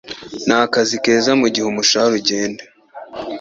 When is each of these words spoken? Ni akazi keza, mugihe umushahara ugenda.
Ni 0.45 0.53
akazi 0.63 0.95
keza, 1.03 1.31
mugihe 1.41 1.65
umushahara 1.67 2.13
ugenda. 2.19 2.63